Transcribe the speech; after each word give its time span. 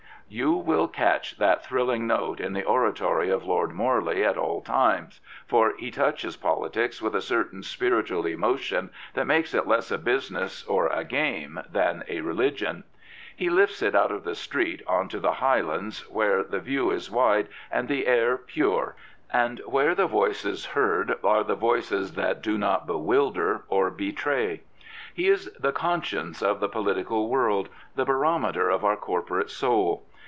You 0.33 0.53
will 0.53 0.87
catch 0.87 1.37
that 1.39 1.65
thrilling 1.65 2.07
note 2.07 2.39
in 2.39 2.53
the 2.53 2.63
oratory 2.63 3.29
of 3.29 3.43
Lord 3.43 3.73
Morley 3.73 4.23
at 4.23 4.37
all 4.37 4.61
times, 4.61 5.19
for 5.45 5.73
he 5.77 5.91
touches 5.91 6.37
politics 6.37 7.01
with 7.01 7.13
a 7.15 7.19
certain 7.21 7.63
spiritual 7.63 8.25
emotion 8.25 8.91
that 9.13 9.27
makes 9.27 9.53
it 9.53 9.67
less 9.67 9.91
a 9.91 9.97
busi 9.97 10.31
ness 10.31 10.63
or 10.65 10.87
a 10.87 11.03
game 11.03 11.59
than 11.69 12.05
a 12.07 12.21
religion. 12.21 12.85
He 13.35 13.49
lifts 13.49 13.81
it 13.81 13.93
out 13.93 14.09
of 14.13 14.23
the 14.23 14.33
street 14.33 14.81
on 14.87 15.09
to 15.09 15.19
the 15.19 15.33
high 15.33 15.59
lands 15.59 16.09
where 16.09 16.43
the 16.43 16.61
view 16.61 16.91
is 16.91 17.11
wide 17.11 17.49
and 17.69 17.89
the 17.89 18.07
air 18.07 18.37
pure 18.37 18.95
and 19.33 19.59
where 19.65 19.93
the 19.93 20.07
voices 20.07 20.67
heard 20.67 21.13
are 21.25 21.43
the 21.43 21.55
voices 21.55 22.13
that 22.13 22.41
do 22.41 22.57
not 22.57 22.87
bewilder 22.87 23.65
or 23.67 23.91
betray. 23.91 24.61
He 25.13 25.27
is 25.27 25.51
the 25.59 25.73
conscience^ 25.73 26.41
of 26.41 26.61
the 26.61 26.69
political 26.69 27.27
world— 27.27 27.67
the 27.97 28.05
barometer 28.05 28.69
of 28.69 28.85
our 28.85 28.95
corporate 28.95 29.49
soul. 29.49 30.05